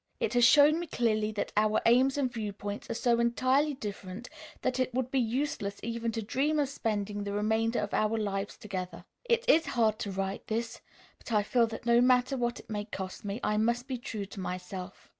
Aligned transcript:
It 0.19 0.33
has 0.33 0.43
shown 0.43 0.79
me 0.79 0.87
clearly 0.87 1.31
that 1.33 1.51
our 1.55 1.79
aims 1.85 2.17
and 2.17 2.33
viewpoints 2.33 2.89
are 2.89 2.95
so 2.95 3.19
entirely 3.19 3.75
different 3.75 4.31
that 4.63 4.79
it 4.79 4.91
would 4.95 5.11
be 5.11 5.19
useless 5.19 5.79
even 5.83 6.11
to 6.13 6.23
dream 6.23 6.57
of 6.57 6.69
spending 6.69 7.23
the 7.23 7.33
remainder 7.33 7.77
of 7.77 7.93
our 7.93 8.17
lives 8.17 8.57
together. 8.57 9.05
It 9.25 9.47
is 9.47 9.67
hard 9.67 9.99
to 9.99 10.11
write 10.11 10.47
this, 10.47 10.81
but 11.19 11.31
I 11.31 11.43
feel 11.43 11.67
that 11.67 11.85
no 11.85 12.01
matter 12.01 12.35
what 12.35 12.59
it 12.59 12.67
may 12.67 12.85
cost 12.85 13.23
me 13.23 13.39
I 13.43 13.57
must 13.57 13.87
be 13.87 13.99
true 13.99 14.25
to 14.25 14.39
myself. 14.39 15.07